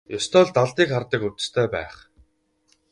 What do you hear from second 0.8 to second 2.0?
хардаг увдистай байх.